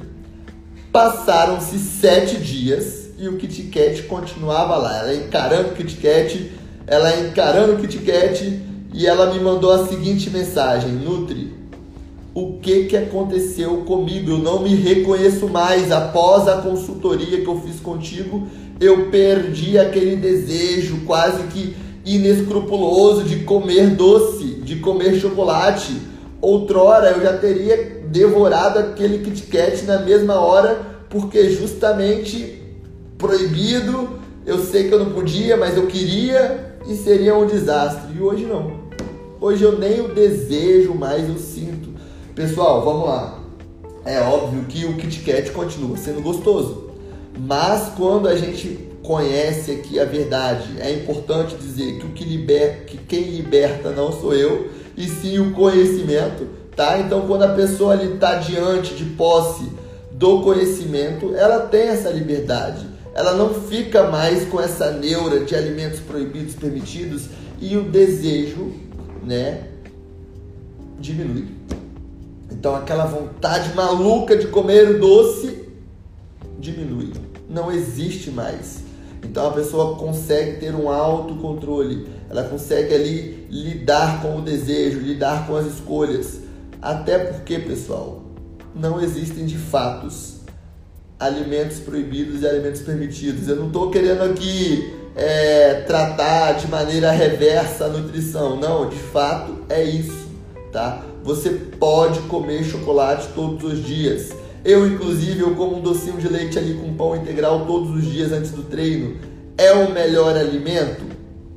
Passaram-se 0.92 1.78
sete 1.78 2.36
dias 2.36 3.10
e 3.18 3.28
o 3.28 3.36
Kit 3.36 3.62
Kat 3.64 4.02
continuava 4.04 4.76
lá. 4.76 4.98
Ela 4.98 5.14
encarando 5.14 5.70
o 5.70 5.74
Kit 5.74 5.96
Kat, 5.96 6.52
ela 6.86 7.20
encarando 7.20 7.74
o 7.74 7.78
Kit 7.78 7.98
Kat 7.98 8.62
e 8.92 9.06
ela 9.06 9.32
me 9.32 9.40
mandou 9.40 9.72
a 9.72 9.86
seguinte 9.86 10.30
mensagem: 10.30 10.90
Nutri, 10.90 11.57
o 12.38 12.58
que, 12.60 12.84
que 12.84 12.96
aconteceu 12.96 13.78
comigo? 13.78 14.30
Eu 14.30 14.38
não 14.38 14.62
me 14.62 14.74
reconheço 14.74 15.48
mais. 15.48 15.90
Após 15.90 16.46
a 16.46 16.58
consultoria 16.58 17.40
que 17.40 17.48
eu 17.48 17.60
fiz 17.60 17.80
contigo, 17.80 18.46
eu 18.80 19.10
perdi 19.10 19.76
aquele 19.76 20.14
desejo 20.14 21.00
quase 21.04 21.42
que 21.48 21.74
inescrupuloso 22.04 23.24
de 23.24 23.40
comer 23.40 23.90
doce, 23.90 24.44
de 24.62 24.76
comer 24.76 25.18
chocolate. 25.18 26.00
Outrora 26.40 27.10
eu 27.10 27.22
já 27.22 27.36
teria 27.36 28.02
devorado 28.08 28.78
aquele 28.78 29.18
Kit 29.18 29.42
Kat 29.42 29.84
na 29.84 29.98
mesma 29.98 30.34
hora, 30.34 30.80
porque 31.10 31.50
justamente 31.50 32.62
proibido, 33.18 34.20
eu 34.46 34.58
sei 34.58 34.88
que 34.88 34.94
eu 34.94 35.04
não 35.04 35.12
podia, 35.12 35.56
mas 35.56 35.76
eu 35.76 35.86
queria 35.86 36.76
e 36.86 36.94
seria 36.94 37.34
um 37.34 37.46
desastre. 37.46 38.16
E 38.16 38.22
hoje 38.22 38.44
não. 38.44 38.88
Hoje 39.40 39.64
eu 39.64 39.76
nem 39.76 40.00
o 40.00 40.14
desejo 40.14 40.94
mais 40.94 41.28
eu 41.28 41.36
sinto. 41.36 41.97
Pessoal, 42.38 42.84
vamos 42.84 43.08
lá. 43.08 43.36
É 44.04 44.20
óbvio 44.20 44.62
que 44.66 44.84
o 44.84 44.94
Kit 44.94 45.22
Kat 45.22 45.50
continua 45.50 45.96
sendo 45.96 46.22
gostoso. 46.22 46.84
Mas 47.36 47.88
quando 47.96 48.28
a 48.28 48.36
gente 48.36 48.78
conhece 49.02 49.72
aqui 49.72 49.98
a 49.98 50.04
verdade, 50.04 50.80
é 50.80 50.92
importante 50.92 51.56
dizer 51.56 51.98
que 51.98 52.06
o 52.06 52.10
que 52.10 52.22
liberta, 52.22 52.84
que 52.84 52.96
quem 52.96 53.24
liberta 53.24 53.90
não 53.90 54.12
sou 54.12 54.32
eu, 54.36 54.70
e 54.96 55.08
sim 55.08 55.40
o 55.40 55.50
conhecimento, 55.50 56.46
tá? 56.76 57.00
Então 57.00 57.26
quando 57.26 57.42
a 57.42 57.54
pessoa 57.54 57.94
ali 57.94 58.14
está 58.14 58.36
diante 58.36 58.94
de 58.94 59.04
posse 59.16 59.64
do 60.12 60.40
conhecimento, 60.42 61.34
ela 61.34 61.66
tem 61.66 61.88
essa 61.88 62.08
liberdade. 62.08 62.86
Ela 63.16 63.34
não 63.34 63.52
fica 63.52 64.04
mais 64.12 64.44
com 64.44 64.60
essa 64.60 64.92
neura 64.92 65.40
de 65.40 65.56
alimentos 65.56 65.98
proibidos, 65.98 66.54
permitidos 66.54 67.30
e 67.60 67.76
o 67.76 67.82
desejo, 67.82 68.70
né, 69.24 69.64
diminui. 71.00 71.57
Então 72.58 72.74
aquela 72.74 73.06
vontade 73.06 73.72
maluca 73.74 74.36
de 74.36 74.48
comer 74.48 74.90
o 74.90 74.98
doce 74.98 75.68
diminui. 76.58 77.12
Não 77.48 77.70
existe 77.70 78.32
mais. 78.32 78.82
Então 79.22 79.46
a 79.46 79.52
pessoa 79.52 79.96
consegue 79.96 80.58
ter 80.58 80.74
um 80.74 80.90
autocontrole, 80.90 82.08
ela 82.28 82.44
consegue 82.44 82.94
ali 82.94 83.46
lidar 83.48 84.22
com 84.22 84.38
o 84.38 84.42
desejo, 84.42 84.98
lidar 84.98 85.46
com 85.46 85.56
as 85.56 85.66
escolhas. 85.66 86.40
Até 86.82 87.18
porque, 87.18 87.58
pessoal, 87.58 88.22
não 88.74 89.00
existem 89.00 89.46
de 89.46 89.56
fatos 89.56 90.38
alimentos 91.18 91.78
proibidos 91.80 92.42
e 92.42 92.46
alimentos 92.46 92.80
permitidos. 92.82 93.48
Eu 93.48 93.56
não 93.56 93.68
estou 93.68 93.90
querendo 93.90 94.22
aqui 94.22 94.94
é, 95.16 95.82
tratar 95.86 96.52
de 96.52 96.68
maneira 96.68 97.10
reversa 97.10 97.86
a 97.86 97.88
nutrição. 97.88 98.56
Não, 98.56 98.88
de 98.88 98.98
fato 98.98 99.64
é 99.68 99.82
isso, 99.82 100.27
tá? 100.78 101.02
Você 101.24 101.50
pode 101.50 102.20
comer 102.20 102.62
chocolate 102.62 103.28
todos 103.34 103.72
os 103.72 103.84
dias. 103.84 104.30
Eu, 104.64 104.86
inclusive, 104.86 105.40
eu 105.40 105.56
como 105.56 105.78
um 105.78 105.80
docinho 105.80 106.18
de 106.18 106.28
leite 106.28 106.56
ali 106.56 106.74
com 106.74 106.94
pão 106.94 107.16
integral 107.16 107.66
todos 107.66 107.90
os 107.90 108.04
dias 108.04 108.30
antes 108.30 108.52
do 108.52 108.62
treino. 108.62 109.16
É 109.56 109.72
o 109.72 109.92
melhor 109.92 110.36
alimento? 110.36 111.02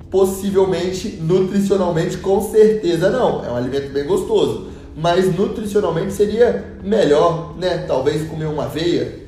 Possivelmente, 0.09 1.19
nutricionalmente, 1.21 2.17
com 2.17 2.41
certeza 2.41 3.11
não. 3.11 3.45
É 3.45 3.51
um 3.51 3.55
alimento 3.55 3.93
bem 3.93 4.05
gostoso. 4.05 4.69
Mas 4.95 5.33
nutricionalmente 5.35 6.11
seria 6.13 6.77
melhor, 6.83 7.55
né? 7.57 7.85
Talvez 7.87 8.27
comer 8.27 8.45
uma 8.45 8.65
aveia, 8.65 9.19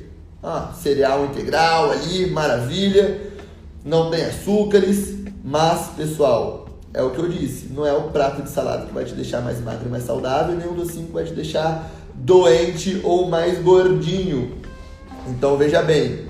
ah, 0.42 0.72
cereal 0.76 1.24
integral 1.26 1.92
ali, 1.92 2.30
maravilha. 2.30 3.32
Não 3.84 4.10
tem 4.10 4.24
açúcares, 4.24 5.14
mas 5.42 5.88
pessoal, 5.96 6.63
é 6.94 7.02
o 7.02 7.10
que 7.10 7.18
eu 7.18 7.28
disse, 7.28 7.66
não 7.74 7.84
é 7.84 7.92
o 7.92 8.04
prato 8.04 8.40
de 8.40 8.48
salada 8.48 8.86
que 8.86 8.94
vai 8.94 9.04
te 9.04 9.14
deixar 9.14 9.42
mais 9.42 9.60
magro 9.60 9.86
e 9.86 9.90
mais 9.90 10.04
saudável, 10.04 10.56
nem 10.56 10.68
o 10.68 10.74
docinho 10.74 11.08
que 11.08 11.12
vai 11.12 11.24
te 11.24 11.34
deixar 11.34 11.90
doente 12.14 13.00
ou 13.02 13.28
mais 13.28 13.60
gordinho. 13.60 14.52
Então 15.28 15.56
veja 15.56 15.82
bem, 15.82 16.20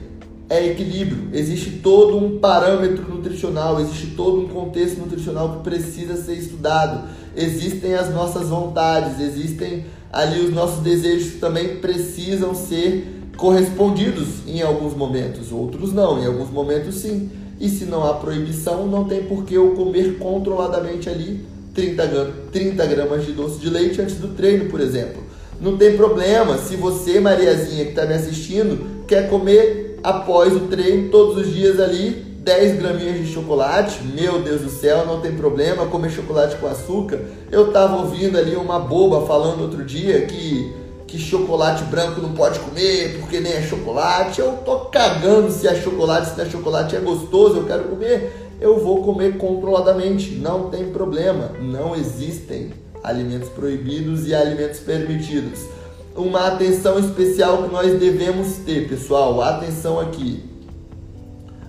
é 0.49 0.67
equilíbrio. 0.67 1.29
Existe 1.33 1.71
todo 1.83 2.17
um 2.17 2.39
parâmetro 2.39 3.07
nutricional, 3.09 3.79
existe 3.79 4.09
todo 4.17 4.41
um 4.41 4.49
contexto 4.49 4.99
nutricional 4.99 5.57
que 5.57 5.65
precisa 5.65 6.17
ser 6.17 6.35
estudado. 6.35 7.09
Existem 7.37 7.95
as 7.95 8.13
nossas 8.15 8.49
vontades, 8.49 9.21
existem 9.21 9.85
ali 10.11 10.41
os 10.41 10.55
nossos 10.55 10.83
desejos 10.83 11.33
que 11.33 11.39
também 11.39 11.77
precisam 11.77 12.55
ser 12.55 13.23
correspondidos 13.37 14.47
em 14.47 14.63
alguns 14.63 14.95
momentos, 14.95 15.51
outros 15.51 15.93
não, 15.93 16.23
em 16.23 16.27
alguns 16.27 16.51
momentos 16.51 16.95
sim. 16.95 17.31
E 17.61 17.69
se 17.69 17.85
não 17.85 18.05
há 18.05 18.15
proibição, 18.15 18.87
não 18.87 19.05
tem 19.05 19.25
por 19.25 19.45
que 19.45 19.55
eu 19.55 19.71
comer 19.71 20.19
controladamente 20.19 21.09
ali 21.09 21.45
30, 21.75 22.33
30 22.53 22.87
gramas 22.87 23.25
de 23.25 23.33
doce 23.33 23.59
de 23.59 23.69
leite 23.69 24.01
antes 24.01 24.17
do 24.17 24.29
treino, 24.29 24.71
por 24.71 24.81
exemplo. 24.81 25.23
Não 25.61 25.77
tem 25.77 25.97
problema 25.97 26.59
se 26.59 26.77
você, 26.77 27.21
Mariazinha, 27.21 27.85
que 27.85 27.91
está 27.91 28.07
me 28.07 28.15
assistindo, 28.15 29.05
quer 29.07 29.29
comer 29.29 29.99
após 30.03 30.55
o 30.55 30.61
treino 30.61 31.11
todos 31.11 31.47
os 31.47 31.53
dias 31.53 31.81
ali 31.81 32.35
10 32.45 32.79
graminhas 32.79 33.19
de 33.19 33.33
chocolate, 33.33 34.03
meu 34.05 34.43
Deus 34.43 34.61
do 34.61 34.69
céu, 34.69 35.07
não 35.07 35.21
tem 35.21 35.33
problema 35.33 35.87
comer 35.87 36.11
chocolate 36.11 36.57
com 36.57 36.67
açúcar. 36.67 37.19
Eu 37.51 37.73
tava 37.73 37.97
ouvindo 37.97 38.37
ali 38.37 38.55
uma 38.55 38.79
boba 38.79 39.27
falando 39.27 39.63
outro 39.63 39.83
dia 39.83 40.21
que, 40.27 40.71
que 41.07 41.19
chocolate 41.19 41.85
branco 41.85 42.21
não 42.21 42.33
pode 42.33 42.59
comer 42.61 43.19
porque 43.21 43.41
nem 43.41 43.53
é 43.53 43.63
chocolate. 43.63 44.41
Eu 44.41 44.59
tô 44.65 44.81
cagando 44.87 45.51
se 45.51 45.67
é 45.67 45.75
chocolate, 45.75 46.31
se 46.31 46.37
não 46.37 46.45
é 46.45 46.51
chocolate, 46.51 46.97
é 46.97 47.01
gostoso, 47.01 47.57
eu 47.57 47.67
quero 47.67 47.85
comer. 47.85 48.51
Eu 48.61 48.83
vou 48.83 49.03
comer 49.03 49.37
controladamente, 49.37 50.37
não 50.37 50.71
tem 50.71 50.91
problema. 50.91 51.51
Não 51.61 51.95
existem 51.95 52.73
alimentos 53.03 53.49
proibidos 53.51 54.27
e 54.27 54.35
alimentos 54.35 54.81
permitidos. 54.81 55.61
Uma 56.17 56.47
atenção 56.47 56.99
especial 56.99 57.65
que 57.65 57.73
nós 57.73 57.99
devemos 57.99 58.57
ter, 58.65 58.89
pessoal, 58.89 59.41
atenção 59.43 60.01
aqui. 60.01 60.43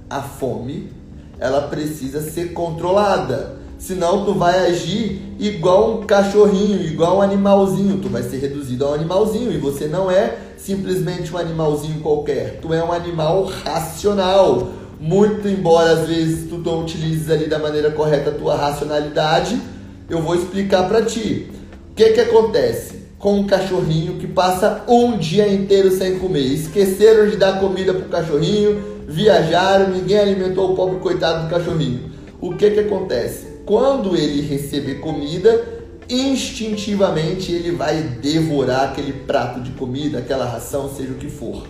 A 0.09 0.21
fome, 0.21 0.91
ela 1.39 1.63
precisa 1.63 2.21
ser 2.21 2.53
controlada. 2.53 3.57
Senão 3.77 4.25
tu 4.25 4.33
vai 4.33 4.67
agir 4.67 5.21
igual 5.39 5.99
um 5.99 6.05
cachorrinho, 6.05 6.81
igual 6.81 7.17
um 7.17 7.21
animalzinho. 7.21 7.97
Tu 7.97 8.09
vai 8.09 8.23
ser 8.23 8.37
reduzido 8.37 8.85
a 8.85 8.91
um 8.91 8.93
animalzinho 8.93 9.51
e 9.51 9.57
você 9.57 9.87
não 9.87 10.09
é 10.09 10.37
simplesmente 10.57 11.33
um 11.33 11.37
animalzinho 11.37 11.99
qualquer. 11.99 12.59
Tu 12.61 12.73
é 12.73 12.83
um 12.83 12.91
animal 12.91 13.43
racional. 13.45 14.69
Muito 14.99 15.47
embora 15.47 15.91
às 15.91 16.07
vezes 16.07 16.49
tu 16.49 16.57
não 16.57 16.81
utilizes 16.81 17.29
ali 17.29 17.47
da 17.47 17.59
maneira 17.59 17.91
correta 17.91 18.29
a 18.29 18.33
tua 18.33 18.55
racionalidade, 18.55 19.61
eu 20.09 20.21
vou 20.21 20.35
explicar 20.35 20.87
para 20.87 21.03
ti. 21.03 21.51
O 21.91 21.95
que 21.95 22.11
que 22.11 22.21
acontece 22.21 23.03
com 23.19 23.39
um 23.39 23.45
cachorrinho 23.45 24.17
que 24.17 24.27
passa 24.27 24.83
um 24.87 25.17
dia 25.17 25.47
inteiro 25.47 25.91
sem 25.91 26.17
comer? 26.17 26.45
Esqueceram 26.45 27.29
de 27.29 27.35
dar 27.35 27.59
comida 27.59 27.93
pro 27.93 28.05
cachorrinho, 28.05 28.81
viajaram, 29.07 29.89
ninguém 29.89 30.17
alimentou 30.17 30.71
o 30.71 30.75
pobre 30.75 30.99
coitado 30.99 31.43
do 31.43 31.49
cachorrinho. 31.49 32.11
O 32.39 32.55
que 32.55 32.71
que 32.71 32.79
acontece? 32.79 33.54
Quando 33.65 34.15
ele 34.15 34.41
receber 34.41 34.95
comida, 34.95 35.65
instintivamente 36.07 37.51
ele 37.51 37.71
vai 37.71 38.01
devorar 38.01 38.91
aquele 38.91 39.11
prato 39.11 39.59
de 39.59 39.71
comida, 39.71 40.19
aquela 40.19 40.45
ração, 40.45 40.93
seja 40.93 41.13
o 41.13 41.15
que 41.15 41.29
for. 41.29 41.67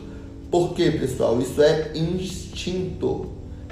Por 0.52 0.74
quê, 0.74 0.92
pessoal? 0.92 1.40
Isso 1.40 1.62
é 1.62 1.92
instinto. 1.96 3.28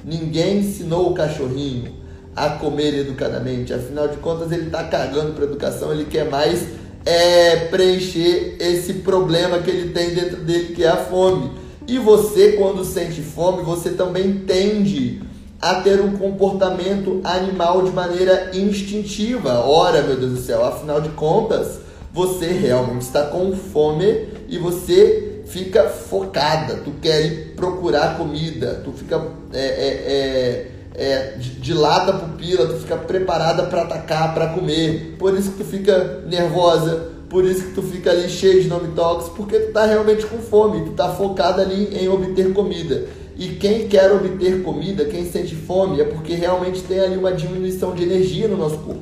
Ninguém 0.05 0.59
ensinou 0.59 1.11
o 1.11 1.13
cachorrinho 1.13 1.93
a 2.35 2.49
comer 2.49 2.93
educadamente. 2.93 3.73
Afinal 3.73 4.07
de 4.07 4.17
contas, 4.17 4.51
ele 4.51 4.67
está 4.67 4.83
cagando 4.85 5.33
para 5.33 5.43
educação, 5.43 5.91
ele 5.91 6.05
quer 6.05 6.29
mais 6.29 6.65
é, 7.05 7.67
preencher 7.67 8.55
esse 8.59 8.93
problema 8.95 9.59
que 9.59 9.69
ele 9.69 9.91
tem 9.91 10.13
dentro 10.13 10.37
dele, 10.37 10.73
que 10.73 10.83
é 10.83 10.87
a 10.87 10.97
fome. 10.97 11.51
E 11.87 11.99
você, 11.99 12.53
quando 12.53 12.85
sente 12.85 13.21
fome, 13.21 13.63
você 13.63 13.91
também 13.91 14.39
tende 14.39 15.21
a 15.63 15.75
ter 15.75 16.01
um 16.01 16.17
comportamento 16.17 17.21
animal 17.23 17.83
de 17.83 17.91
maneira 17.91 18.51
instintiva. 18.53 19.65
Ora, 19.65 20.01
meu 20.01 20.17
Deus 20.17 20.31
do 20.33 20.37
céu, 20.41 20.65
afinal 20.65 20.99
de 20.99 21.07
contas, 21.09 21.79
você 22.11 22.47
realmente 22.47 23.03
está 23.03 23.27
com 23.27 23.55
fome 23.55 24.27
e 24.49 24.57
você 24.57 25.41
fica 25.45 25.87
focada, 25.87 26.81
tu 26.83 26.91
quer 27.01 27.25
ir 27.25 27.53
procurar 27.55 28.17
comida, 28.17 28.81
tu 28.83 28.91
fica 28.91 29.25
é, 29.53 29.65
é, 29.65 30.67
é, 30.97 31.01
é 31.01 31.37
dilata 31.37 32.11
a 32.11 32.17
pupila, 32.17 32.67
tu 32.67 32.79
fica 32.81 32.97
preparada 32.97 33.63
para 33.63 33.83
atacar, 33.83 34.33
para 34.33 34.47
comer. 34.47 35.15
Por 35.17 35.33
isso 35.33 35.51
que 35.51 35.59
tu 35.59 35.65
fica 35.65 36.23
nervosa, 36.27 37.07
por 37.29 37.45
isso 37.45 37.67
que 37.67 37.73
tu 37.73 37.81
fica 37.81 38.11
ali 38.11 38.27
cheio 38.27 38.61
de 38.61 38.67
nome 38.67 38.89
tóxico, 38.93 39.37
porque 39.37 39.57
tu 39.59 39.71
tá 39.71 39.85
realmente 39.85 40.25
com 40.25 40.39
fome, 40.39 40.83
tu 40.87 40.91
tá 40.91 41.07
focada 41.09 41.61
ali 41.61 41.97
em 41.97 42.09
obter 42.09 42.51
comida. 42.51 43.22
E 43.35 43.49
quem 43.49 43.87
quer 43.87 44.11
obter 44.11 44.61
comida, 44.61 45.05
quem 45.05 45.25
sente 45.25 45.55
fome, 45.55 45.99
é 45.99 46.03
porque 46.03 46.33
realmente 46.35 46.81
tem 46.81 46.99
ali 46.99 47.17
uma 47.17 47.31
diminuição 47.31 47.95
de 47.95 48.03
energia 48.03 48.47
no 48.47 48.57
nosso 48.57 48.77
corpo, 48.77 49.01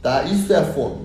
tá? 0.00 0.24
Isso 0.24 0.52
é 0.52 0.56
a 0.56 0.64
fome. 0.64 0.98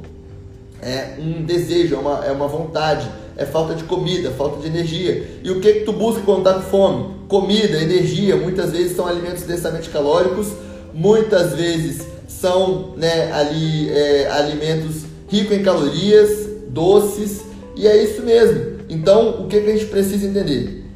É 0.82 1.16
um 1.20 1.44
desejo, 1.44 1.96
é 1.96 1.98
uma, 1.98 2.26
é 2.26 2.32
uma 2.32 2.48
vontade, 2.48 3.10
é 3.36 3.46
falta 3.46 3.74
de 3.74 3.84
comida, 3.84 4.30
falta 4.32 4.62
de 4.62 4.68
energia. 4.68 5.40
E 5.44 5.50
o 5.50 5.60
que 5.60 5.74
que 5.74 5.86
tu 5.86 5.94
busca 5.94 6.22
quando 6.22 6.44
tá 6.44 6.54
com 6.54 6.62
fome? 6.62 7.16
Comida, 7.28 7.82
energia, 7.82 8.36
muitas 8.36 8.72
vezes 8.72 8.96
são 8.96 9.08
alimentos 9.08 9.44
densamente 9.44 9.90
calóricos, 9.90 10.50
muitas 10.94 11.54
vezes 11.54 12.06
são 12.28 12.94
né, 12.96 13.32
ali 13.32 13.90
é, 13.90 14.30
alimentos 14.30 15.04
ricos 15.28 15.58
em 15.58 15.64
calorias, 15.64 16.48
doces, 16.70 17.42
e 17.76 17.88
é 17.88 18.04
isso 18.04 18.22
mesmo. 18.22 18.78
Então, 18.88 19.42
o 19.42 19.48
que, 19.48 19.60
que 19.60 19.70
a 19.70 19.74
gente 19.74 19.86
precisa 19.86 20.26
entender? 20.26 20.87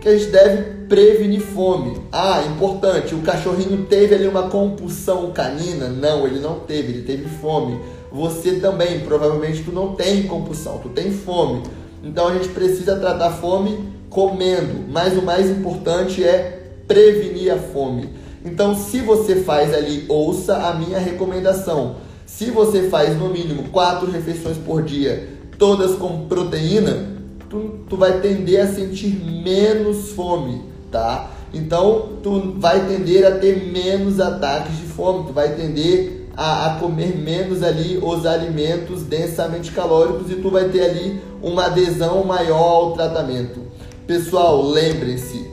Que 0.00 0.08
a 0.08 0.16
gente 0.16 0.30
deve 0.30 0.62
prevenir 0.86 1.40
fome. 1.40 2.00
Ah, 2.12 2.42
importante, 2.44 3.14
o 3.14 3.22
cachorrinho 3.22 3.86
teve 3.86 4.14
ali 4.14 4.26
uma 4.26 4.48
compulsão 4.48 5.30
canina? 5.32 5.88
Não, 5.88 6.26
ele 6.26 6.38
não 6.38 6.60
teve, 6.60 6.92
ele 6.92 7.02
teve 7.02 7.28
fome. 7.28 7.80
Você 8.10 8.60
também, 8.60 9.00
provavelmente 9.00 9.62
tu 9.62 9.72
não 9.72 9.94
tem 9.94 10.22
compulsão, 10.22 10.78
tu 10.78 10.88
tem 10.88 11.10
fome. 11.10 11.62
Então 12.02 12.28
a 12.28 12.34
gente 12.34 12.48
precisa 12.48 12.96
tratar 12.96 13.26
a 13.26 13.32
fome 13.32 13.92
comendo, 14.08 14.84
mas 14.88 15.16
o 15.18 15.22
mais 15.22 15.50
importante 15.50 16.24
é 16.24 16.72
prevenir 16.86 17.52
a 17.52 17.58
fome. 17.58 18.08
Então, 18.44 18.74
se 18.74 19.00
você 19.00 19.36
faz 19.36 19.74
ali, 19.74 20.06
ouça 20.08 20.56
a 20.56 20.74
minha 20.74 20.98
recomendação. 20.98 21.96
Se 22.24 22.50
você 22.50 22.88
faz 22.88 23.16
no 23.18 23.28
mínimo 23.28 23.64
quatro 23.70 24.10
refeições 24.10 24.56
por 24.56 24.82
dia, 24.82 25.28
todas 25.58 25.96
com 25.96 26.26
proteína, 26.26 27.17
tu, 27.48 27.80
tu 27.88 27.96
vai 27.96 28.20
tender 28.20 28.60
a 28.60 28.66
sentir 28.66 29.08
menos 29.42 30.12
fome 30.12 30.68
tá? 30.90 31.30
Então 31.52 32.10
tu 32.22 32.54
vai 32.58 32.86
tender 32.86 33.26
a 33.26 33.32
ter 33.32 33.70
menos 33.70 34.20
ataques 34.20 34.76
de 34.76 34.84
fome, 34.84 35.26
tu 35.26 35.32
vai 35.32 35.54
tender 35.54 36.26
a, 36.36 36.66
a, 36.66 36.78
comer 36.78 37.16
menos 37.16 37.62
ali 37.62 37.98
os 38.02 38.26
alimentos 38.26 39.02
densamente 39.02 39.72
calóricos 39.72 40.30
e 40.30 40.36
tu 40.36 40.50
vai 40.50 40.68
ter 40.68 40.82
ali 40.82 41.20
uma 41.42 41.66
adesão 41.66 42.24
maior 42.24 42.58
ao 42.58 42.92
tratamento. 42.92 43.60
Pessoal, 44.06 44.62
lembrem-se 44.62 45.46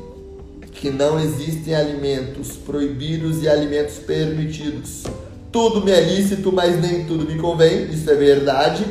que 0.72 0.90
não 0.90 1.20
existem 1.20 1.74
alimentos 1.74 2.52
proibidos 2.58 3.42
e 3.42 3.50
alimentos 3.50 3.96
permitidos. 3.96 5.04
Tudo 5.52 5.84
me 5.84 5.92
é 5.92 6.02
lícito, 6.02 6.52
mas 6.52 6.80
nem 6.80 7.06
tudo 7.06 7.26
me 7.26 7.40
convém, 7.40 7.86
isso 7.86 8.10
é 8.12 8.16
verdade. 8.16 8.86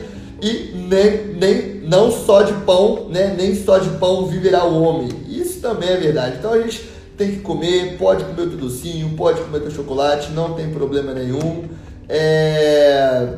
E 0.45 0.75
nem, 0.75 1.35
nem 1.41 1.81
não 1.89 2.13
só 2.13 2.43
de 2.43 2.53
pão, 2.65 3.09
né? 3.09 3.35
Nem 3.37 3.57
só 3.57 3.79
de 3.79 3.89
pão 3.99 4.27
viverá 4.27 4.65
o 4.65 4.83
homem 4.83 5.25
também 5.65 5.89
é 5.89 5.97
verdade. 5.97 6.37
Então 6.39 6.53
a 6.53 6.61
gente 6.61 6.91
tem 7.17 7.31
que 7.33 7.39
comer, 7.39 7.97
pode 7.97 8.23
comer 8.25 8.43
o 8.43 8.57
docinho, 8.57 9.17
pode 9.17 9.41
comer 9.41 9.61
teu 9.61 9.71
chocolate, 9.71 10.31
não 10.33 10.53
tem 10.53 10.69
problema 10.71 11.15
nenhum. 11.15 11.65
É... 12.07 13.29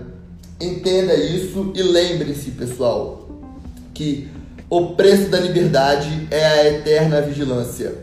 Entenda 0.60 1.14
isso 1.14 1.72
e 1.74 1.82
lembre-se, 1.82 2.50
pessoal, 2.50 3.28
que 3.94 4.28
o 4.68 4.94
preço 4.94 5.28
da 5.28 5.38
liberdade 5.38 6.26
é 6.30 6.44
a 6.44 6.68
eterna 6.68 7.20
vigilância. 7.20 7.94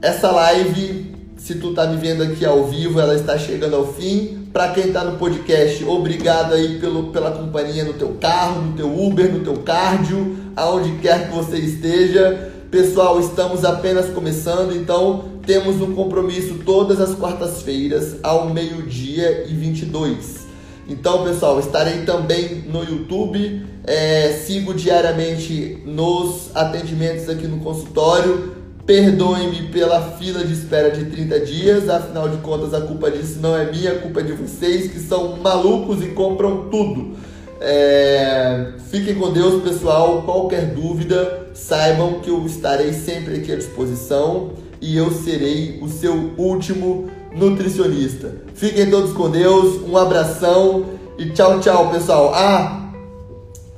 Essa 0.00 0.30
live, 0.30 1.12
se 1.36 1.56
tu 1.56 1.74
tá 1.74 1.86
me 1.86 1.96
vendo 1.96 2.22
aqui 2.22 2.44
ao 2.44 2.66
vivo, 2.66 3.00
ela 3.00 3.16
está 3.16 3.36
chegando 3.36 3.74
ao 3.74 3.92
fim. 3.92 4.45
Para 4.56 4.68
quem 4.68 4.90
tá 4.90 5.04
no 5.04 5.18
podcast, 5.18 5.84
obrigado 5.84 6.54
aí 6.54 6.78
pelo, 6.78 7.08
pela 7.08 7.30
companhia 7.30 7.84
no 7.84 7.92
teu 7.92 8.16
carro, 8.18 8.62
no 8.62 8.72
teu 8.72 8.86
Uber, 8.86 9.30
no 9.30 9.40
teu 9.40 9.58
cardio, 9.58 10.34
aonde 10.56 10.92
quer 10.92 11.28
que 11.28 11.36
você 11.36 11.58
esteja. 11.58 12.54
Pessoal, 12.70 13.20
estamos 13.20 13.66
apenas 13.66 14.08
começando, 14.08 14.74
então 14.74 15.26
temos 15.44 15.82
um 15.82 15.94
compromisso 15.94 16.54
todas 16.64 17.02
as 17.02 17.14
quartas-feiras 17.14 18.16
ao 18.22 18.48
meio-dia 18.48 19.44
e 19.46 19.52
22. 19.52 20.46
Então, 20.88 21.22
pessoal, 21.22 21.60
estarei 21.60 22.06
também 22.06 22.64
no 22.66 22.82
YouTube, 22.82 23.62
é, 23.84 24.40
sigo 24.42 24.72
diariamente 24.72 25.82
nos 25.84 26.50
atendimentos 26.54 27.28
aqui 27.28 27.46
no 27.46 27.58
consultório. 27.58 28.55
Perdoem-me 28.86 29.64
pela 29.64 30.00
fila 30.12 30.44
de 30.44 30.52
espera 30.52 30.92
de 30.92 31.06
30 31.06 31.40
dias, 31.40 31.88
afinal 31.88 32.28
de 32.28 32.36
contas 32.36 32.72
a 32.72 32.80
culpa 32.80 33.10
disso 33.10 33.40
não 33.40 33.56
é 33.56 33.68
minha, 33.68 33.92
a 33.92 33.98
culpa 33.98 34.20
é 34.20 34.22
de 34.22 34.32
vocês 34.32 34.92
que 34.92 35.00
são 35.00 35.36
malucos 35.38 36.04
e 36.04 36.10
compram 36.10 36.68
tudo. 36.70 37.16
É, 37.60 38.74
fiquem 38.90 39.16
com 39.16 39.32
Deus, 39.32 39.60
pessoal. 39.62 40.22
Qualquer 40.22 40.66
dúvida, 40.66 41.48
saibam 41.52 42.20
que 42.20 42.30
eu 42.30 42.46
estarei 42.46 42.92
sempre 42.92 43.38
aqui 43.38 43.50
à 43.50 43.56
disposição 43.56 44.52
e 44.80 44.96
eu 44.96 45.10
serei 45.10 45.80
o 45.82 45.88
seu 45.88 46.32
último 46.36 47.10
nutricionista. 47.34 48.36
Fiquem 48.54 48.88
todos 48.88 49.12
com 49.12 49.28
Deus, 49.28 49.82
um 49.82 49.96
abração 49.96 50.86
e 51.18 51.30
tchau, 51.30 51.58
tchau, 51.58 51.90
pessoal. 51.90 52.32
Ah, 52.32 52.92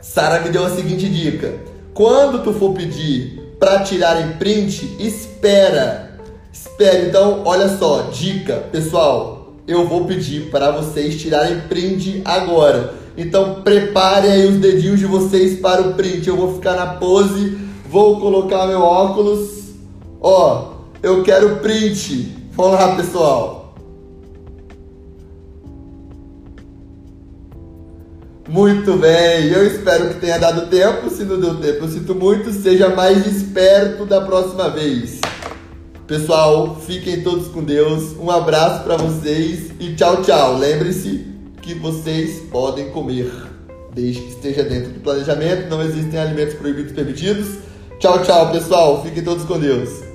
Sara 0.02 0.40
me 0.40 0.50
deu 0.50 0.66
a 0.66 0.70
seguinte 0.70 1.08
dica: 1.08 1.54
quando 1.94 2.42
tu 2.42 2.52
for 2.52 2.74
pedir 2.74 3.38
para 3.58 3.80
tirarem 3.80 4.32
print, 4.32 4.96
espera. 4.98 6.18
Espera. 6.52 7.06
Então, 7.06 7.42
olha 7.44 7.68
só, 7.76 8.10
dica, 8.12 8.56
pessoal. 8.72 9.54
Eu 9.66 9.86
vou 9.86 10.06
pedir 10.06 10.50
para 10.50 10.70
vocês 10.70 11.20
tirarem 11.20 11.60
print 11.68 12.22
agora. 12.24 12.94
Então 13.18 13.62
preparem 13.62 14.30
aí 14.30 14.46
os 14.46 14.56
dedinhos 14.56 15.00
de 15.00 15.06
vocês 15.06 15.58
para 15.58 15.82
o 15.82 15.94
print. 15.94 16.28
Eu 16.28 16.36
vou 16.36 16.54
ficar 16.54 16.74
na 16.74 16.86
pose, 16.94 17.58
vou 17.90 18.20
colocar 18.20 18.66
meu 18.66 18.80
óculos. 18.80 19.74
Ó, 20.20 20.74
eu 21.02 21.22
quero 21.24 21.56
print. 21.56 22.34
Vamos 22.52 22.78
lá, 22.78 22.94
pessoal. 22.94 23.57
Muito 28.48 28.96
bem, 28.96 29.48
eu 29.52 29.66
espero 29.66 30.08
que 30.08 30.20
tenha 30.20 30.38
dado 30.38 30.70
tempo. 30.70 31.11
Se 31.11 31.22
não 31.22 31.38
deu 31.38 31.56
tempo, 31.56 31.84
eu 31.84 31.88
sinto 31.88 32.14
muito. 32.14 32.50
Seja 32.50 32.88
mais 32.88 33.26
esperto 33.26 34.06
da 34.06 34.22
próxima 34.22 34.70
vez. 34.70 35.20
Pessoal, 36.06 36.80
fiquem 36.80 37.22
todos 37.22 37.48
com 37.48 37.62
Deus. 37.62 38.16
Um 38.18 38.30
abraço 38.30 38.84
para 38.84 38.96
vocês 38.96 39.70
e 39.78 39.94
tchau, 39.94 40.22
tchau. 40.22 40.56
Lembre-se 40.56 41.26
que 41.61 41.74
vocês 41.74 42.40
podem 42.50 42.88
comer, 42.88 43.30
desde 43.94 44.22
que 44.22 44.30
esteja 44.30 44.64
dentro 44.64 44.92
do 44.92 45.00
planejamento. 45.00 45.68
Não 45.68 45.82
existem 45.82 46.18
alimentos 46.18 46.54
proibidos 46.54 46.92
permitidos. 46.92 47.58
Tchau, 47.98 48.22
tchau, 48.22 48.50
pessoal. 48.50 49.02
Fiquem 49.04 49.22
todos 49.22 49.44
com 49.44 49.58
Deus. 49.58 50.07